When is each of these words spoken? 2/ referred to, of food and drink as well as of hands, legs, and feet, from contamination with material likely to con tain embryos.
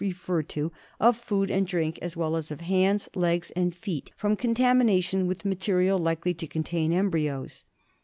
2/ 0.01 0.03
referred 0.15 0.49
to, 0.49 0.71
of 0.99 1.15
food 1.15 1.51
and 1.51 1.67
drink 1.67 1.99
as 2.01 2.17
well 2.17 2.35
as 2.35 2.49
of 2.49 2.61
hands, 2.61 3.07
legs, 3.13 3.51
and 3.51 3.75
feet, 3.75 4.11
from 4.17 4.35
contamination 4.35 5.27
with 5.27 5.45
material 5.45 5.99
likely 5.99 6.33
to 6.33 6.47
con 6.47 6.63
tain 6.63 6.91
embryos. 6.91 7.65